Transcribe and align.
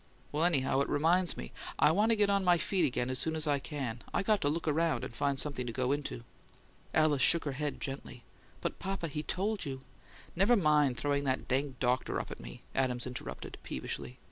Well, 0.31 0.45
anyhow, 0.45 0.79
it 0.79 0.89
reminds 0.89 1.37
me: 1.37 1.51
I 1.77 1.91
want 1.91 2.09
to 2.09 2.15
get 2.15 2.27
on 2.27 2.43
my 2.43 2.57
feet 2.57 2.85
again 2.85 3.11
as 3.11 3.19
soon 3.19 3.35
as 3.35 3.45
I 3.45 3.59
can; 3.59 4.01
I 4.15 4.23
got 4.23 4.41
to 4.41 4.49
look 4.49 4.67
around 4.67 5.03
and 5.03 5.13
find 5.13 5.37
something 5.39 5.67
to 5.67 5.71
go 5.71 5.91
into." 5.91 6.23
Alice 6.91 7.21
shook 7.21 7.45
her 7.45 7.51
head 7.51 7.79
gently. 7.79 8.23
"But, 8.61 8.79
papa, 8.79 9.09
he 9.09 9.21
told 9.21 9.63
you" 9.63 9.81
"Never 10.35 10.55
mind 10.55 10.97
throwing 10.97 11.25
that 11.25 11.47
dang 11.47 11.75
doctor 11.79 12.19
up 12.19 12.31
at 12.31 12.39
me!" 12.39 12.63
Adams 12.73 13.05
interrupted, 13.05 13.59
peevishly. 13.61 14.17